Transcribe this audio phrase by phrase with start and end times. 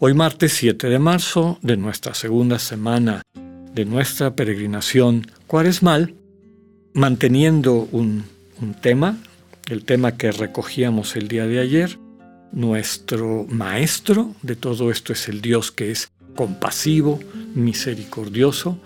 [0.00, 3.22] Hoy martes 7 de marzo de nuestra segunda semana
[3.74, 6.14] de nuestra peregrinación cuaresmal,
[6.94, 8.24] manteniendo un,
[8.60, 9.16] un tema,
[9.70, 11.98] el tema que recogíamos el día de ayer,
[12.50, 17.20] nuestro maestro de todo esto es el Dios que es compasivo,
[17.54, 18.80] misericordioso,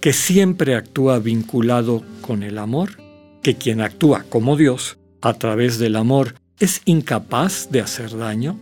[0.00, 2.98] que siempre actúa vinculado con el amor,
[3.42, 8.58] que quien actúa como Dios a través del amor es incapaz de hacer daño,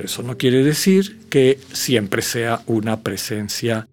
[0.00, 3.88] eso no quiere decir que siempre sea una presencia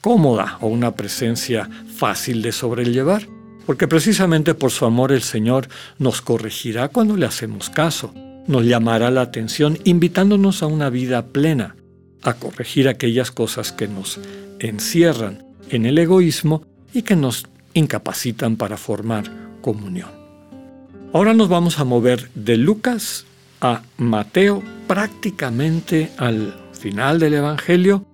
[0.00, 3.26] cómoda o una presencia fácil de sobrellevar,
[3.66, 8.14] porque precisamente por su amor el Señor nos corregirá cuando le hacemos caso,
[8.46, 11.76] nos llamará la atención invitándonos a una vida plena,
[12.22, 14.18] a corregir aquellas cosas que nos
[14.58, 20.10] encierran en el egoísmo y que nos incapacitan para formar comunión.
[21.12, 23.26] Ahora nos vamos a mover de Lucas
[23.60, 28.06] a Mateo prácticamente al final del Evangelio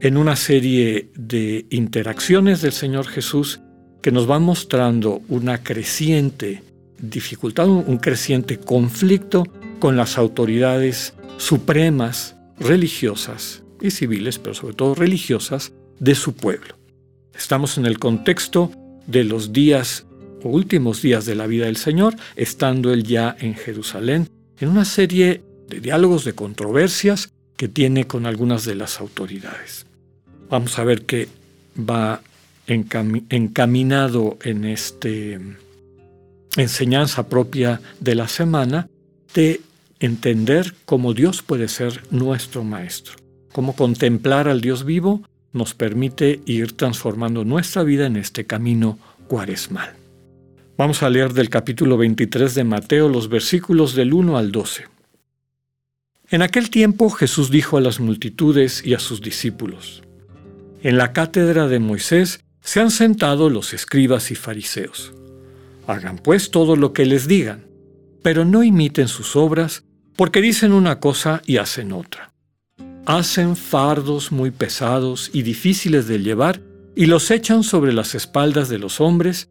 [0.00, 3.60] en una serie de interacciones del Señor Jesús
[4.02, 6.62] que nos van mostrando una creciente
[6.98, 9.44] dificultad, un creciente conflicto
[9.78, 16.76] con las autoridades supremas, religiosas y civiles, pero sobre todo religiosas, de su pueblo.
[17.34, 18.70] Estamos en el contexto
[19.06, 20.06] de los días
[20.44, 24.28] últimos días de la vida del Señor, estando él ya en Jerusalén,
[24.60, 29.86] en una serie de diálogos, de controversias que tiene con algunas de las autoridades.
[30.50, 31.28] Vamos a ver que
[31.78, 32.22] va
[32.66, 35.40] encaminado en este
[36.56, 38.88] enseñanza propia de la semana
[39.34, 39.60] de
[40.00, 43.14] entender cómo Dios puede ser nuestro maestro,
[43.52, 48.98] cómo contemplar al Dios vivo nos permite ir transformando nuestra vida en este camino
[49.28, 50.03] cuaresmal.
[50.76, 54.86] Vamos a leer del capítulo 23 de Mateo los versículos del 1 al 12.
[56.30, 60.02] En aquel tiempo Jesús dijo a las multitudes y a sus discípulos,
[60.82, 65.12] En la cátedra de Moisés se han sentado los escribas y fariseos.
[65.86, 67.66] Hagan pues todo lo que les digan,
[68.24, 69.84] pero no imiten sus obras,
[70.16, 72.32] porque dicen una cosa y hacen otra.
[73.06, 76.60] Hacen fardos muy pesados y difíciles de llevar
[76.96, 79.50] y los echan sobre las espaldas de los hombres,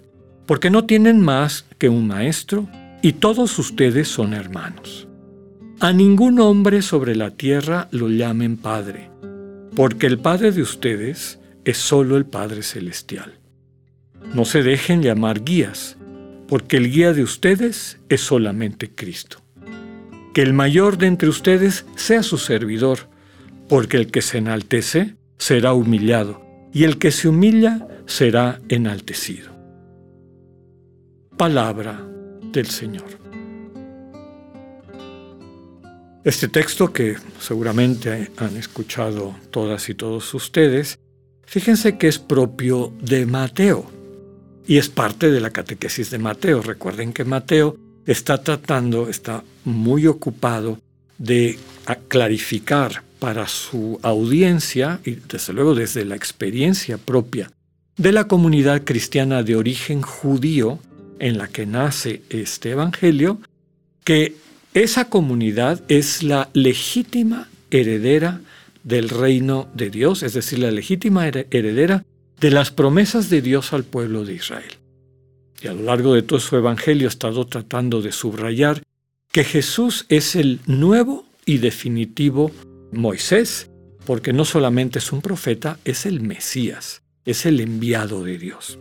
[0.45, 2.67] porque no tienen más que un maestro
[3.01, 5.07] y todos ustedes son hermanos.
[5.79, 9.09] A ningún hombre sobre la tierra lo llamen Padre,
[9.75, 13.39] porque el Padre de ustedes es solo el Padre Celestial.
[14.35, 15.97] No se dejen llamar guías,
[16.47, 19.37] porque el guía de ustedes es solamente Cristo.
[20.33, 23.09] Que el mayor de entre ustedes sea su servidor,
[23.67, 29.60] porque el que se enaltece será humillado, y el que se humilla será enaltecido
[31.41, 31.99] palabra
[32.53, 33.07] del Señor.
[36.23, 40.99] Este texto que seguramente han escuchado todas y todos ustedes,
[41.43, 43.89] fíjense que es propio de Mateo
[44.67, 46.61] y es parte de la catequesis de Mateo.
[46.61, 47.75] Recuerden que Mateo
[48.05, 50.77] está tratando, está muy ocupado
[51.17, 51.57] de
[52.07, 57.51] clarificar para su audiencia y desde luego desde la experiencia propia
[57.97, 60.79] de la comunidad cristiana de origen judío,
[61.21, 63.39] en la que nace este Evangelio,
[64.03, 64.35] que
[64.73, 68.41] esa comunidad es la legítima heredera
[68.83, 72.03] del reino de Dios, es decir, la legítima heredera
[72.39, 74.73] de las promesas de Dios al pueblo de Israel.
[75.61, 78.81] Y a lo largo de todo su Evangelio ha estado tratando de subrayar
[79.31, 82.51] que Jesús es el nuevo y definitivo
[82.91, 83.69] Moisés,
[84.07, 88.79] porque no solamente es un profeta, es el Mesías, es el enviado de Dios.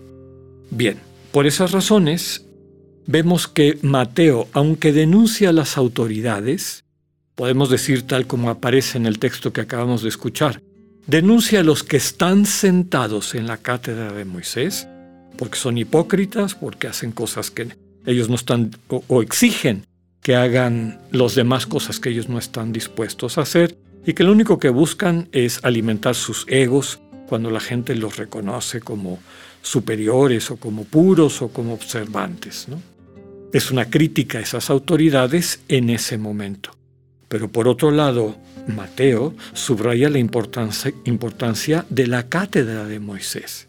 [0.71, 2.45] Bien, por esas razones,
[3.07, 6.85] vemos que Mateo, aunque denuncia a las autoridades,
[7.35, 10.61] podemos decir tal como aparece en el texto que acabamos de escuchar,
[11.07, 14.87] denuncia a los que están sentados en la cátedra de Moisés,
[15.37, 17.69] porque son hipócritas, porque hacen cosas que
[18.07, 19.87] ellos no están o, exigen
[20.23, 24.33] que hagan los demás cosas que ellos no están dispuestos a hacer y que lo
[24.33, 29.19] único que buscan es alimentar sus egos cuando la gente los reconoce como
[29.63, 32.67] superiores o como puros o como observantes.
[33.53, 36.71] Es una crítica a esas autoridades en ese momento.
[37.29, 38.37] Pero por otro lado,
[38.67, 43.69] Mateo subraya la importancia, importancia de la cátedra de Moisés,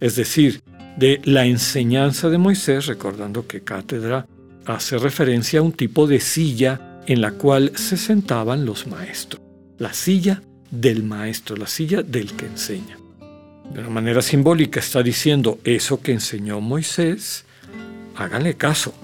[0.00, 0.62] es decir,
[0.96, 4.26] de la enseñanza de Moisés, recordando que cátedra
[4.64, 9.42] hace referencia a un tipo de silla en la cual se sentaban los maestros,
[9.78, 13.03] la silla del maestro, la silla del que enseña.
[13.72, 17.44] De una manera simbólica está diciendo eso que enseñó Moisés,
[18.16, 18.94] háganle caso,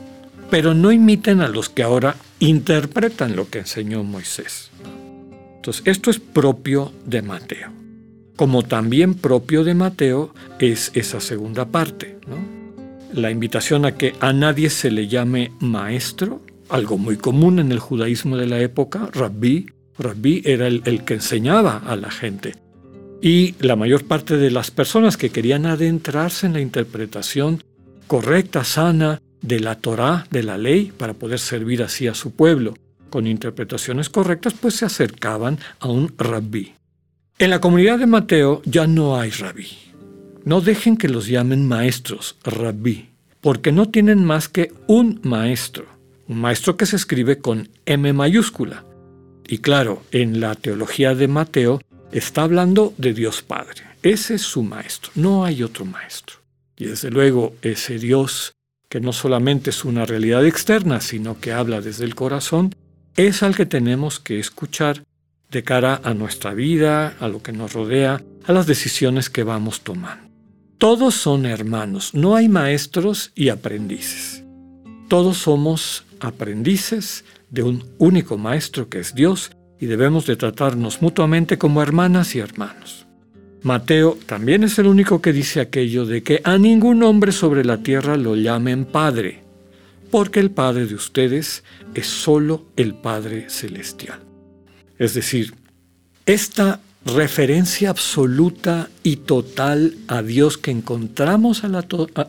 [0.50, 4.70] pero no imiten a los que ahora interpretan lo que enseñó Moisés.
[5.56, 7.70] Entonces, esto es propio de Mateo.
[8.36, 12.18] Como también propio de Mateo es esa segunda parte,
[13.12, 17.78] la invitación a que a nadie se le llame maestro, algo muy común en el
[17.78, 19.66] judaísmo de la época, rabí.
[19.98, 22.54] Rabí era el que enseñaba a la gente.
[23.22, 27.62] Y la mayor parte de las personas que querían adentrarse en la interpretación
[28.06, 32.74] correcta, sana, de la Torá, de la ley, para poder servir así a su pueblo.
[33.10, 36.74] Con interpretaciones correctas, pues se acercaban a un rabí.
[37.38, 39.68] En la comunidad de Mateo ya no hay rabí.
[40.44, 45.86] No dejen que los llamen maestros, rabí, porque no tienen más que un maestro,
[46.28, 48.84] un maestro que se escribe con M mayúscula.
[49.46, 51.80] Y claro, en la teología de Mateo
[52.12, 53.82] está hablando de Dios Padre.
[54.02, 56.36] Ese es su maestro, no hay otro maestro.
[56.76, 58.54] Y desde luego ese Dios
[58.88, 62.74] que no solamente es una realidad externa, sino que habla desde el corazón,
[63.16, 65.04] es al que tenemos que escuchar
[65.50, 69.82] de cara a nuestra vida, a lo que nos rodea, a las decisiones que vamos
[69.82, 70.28] tomando.
[70.78, 74.42] Todos son hermanos, no hay maestros y aprendices.
[75.08, 81.56] Todos somos aprendices de un único maestro que es Dios y debemos de tratarnos mutuamente
[81.56, 83.06] como hermanas y hermanos.
[83.62, 87.78] Mateo también es el único que dice aquello de que a ningún hombre sobre la
[87.78, 89.42] tierra lo llamen Padre,
[90.10, 94.20] porque el Padre de ustedes es solo el Padre Celestial.
[94.98, 95.54] Es decir,
[96.26, 101.68] esta referencia absoluta y total a Dios que encontramos a,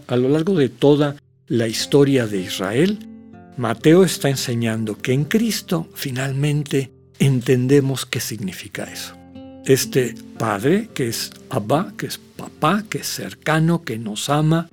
[0.07, 1.17] a, lo largo de toda
[1.47, 2.99] la historia de Israel,
[3.57, 6.91] Mateo está enseñando que en Cristo finalmente
[7.25, 9.21] entendemos qué significa eso
[9.65, 14.69] este Padre que es Abba, que es papá, que es cercano, que nos ama,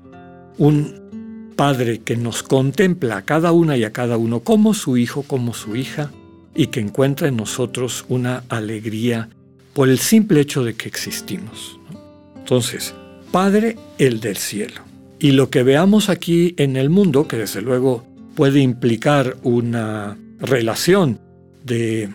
[0.56, 5.23] un Padre que nos contempla a cada una y a cada uno como su hijo,
[5.23, 6.11] como su hija,
[6.55, 9.29] y que encuentra en nosotros una alegría
[9.75, 11.79] por el simple hecho de que existimos.
[12.37, 12.94] Entonces,
[13.31, 14.83] Padre el del cielo.
[15.19, 18.05] Y lo que veamos aquí en el mundo, que desde luego
[18.35, 21.21] puede implicar una relación
[21.65, 22.09] de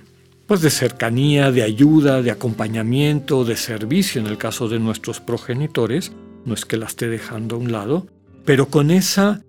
[0.47, 6.11] pues de cercanía, de ayuda, de acompañamiento, de servicio en el caso de nuestros progenitores,
[6.45, 8.07] no es que la esté dejando a un lado,
[8.45, 9.41] pero con esa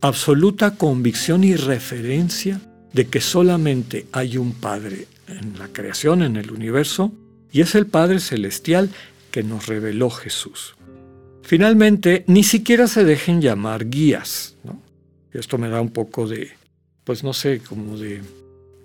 [0.00, 2.60] absoluta convicción y referencia
[2.92, 7.12] de que solamente hay un Padre en la creación, en el universo,
[7.50, 8.90] y es el Padre Celestial
[9.30, 10.74] que nos reveló Jesús.
[11.42, 14.56] Finalmente, ni siquiera se dejen llamar guías.
[15.32, 16.50] Esto me da un poco de,
[17.04, 18.20] pues no sé, como de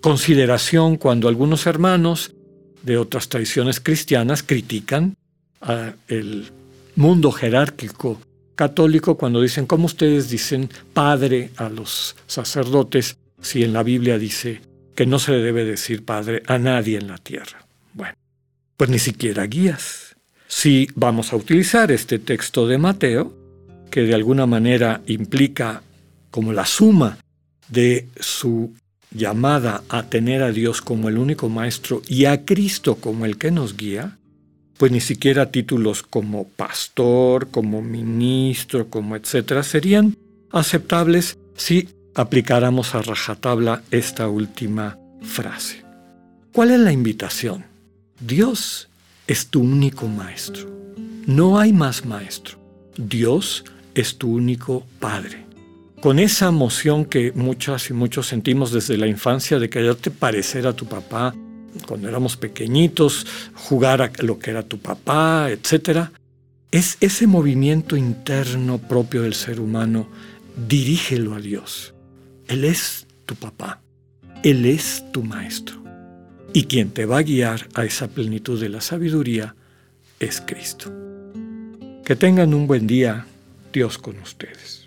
[0.07, 2.33] consideración cuando algunos hermanos
[2.81, 5.17] de otras tradiciones cristianas critican
[5.59, 6.49] al
[6.95, 8.17] mundo jerárquico
[8.55, 14.61] católico cuando dicen, ¿cómo ustedes dicen padre a los sacerdotes si en la Biblia dice
[14.95, 17.67] que no se le debe decir padre a nadie en la tierra?
[17.91, 18.15] Bueno,
[18.77, 20.15] pues ni siquiera guías.
[20.47, 23.33] Si vamos a utilizar este texto de Mateo,
[23.91, 25.83] que de alguna manera implica
[26.31, 27.17] como la suma
[27.67, 28.73] de su
[29.17, 33.51] llamada a tener a Dios como el único maestro y a Cristo como el que
[33.51, 34.17] nos guía,
[34.77, 40.15] pues ni siquiera títulos como pastor, como ministro, como etcétera, serían
[40.51, 45.83] aceptables si aplicáramos a rajatabla esta última frase.
[46.53, 47.65] ¿Cuál es la invitación?
[48.19, 48.89] Dios
[49.25, 50.69] es tu único maestro.
[51.25, 52.57] No hay más maestro.
[52.95, 55.46] Dios es tu único Padre
[55.99, 60.73] con esa emoción que muchas y muchos sentimos desde la infancia de quererte parecer a
[60.73, 61.33] tu papá,
[61.87, 63.25] cuando éramos pequeñitos,
[63.55, 66.09] jugar a lo que era tu papá, etc.
[66.71, 70.07] Es ese movimiento interno propio del ser humano,
[70.67, 71.93] dirígelo a Dios.
[72.47, 73.81] Él es tu papá,
[74.43, 75.83] Él es tu maestro.
[76.53, 79.55] Y quien te va a guiar a esa plenitud de la sabiduría
[80.19, 80.91] es Cristo.
[82.05, 83.25] Que tengan un buen día,
[83.73, 84.86] Dios con ustedes.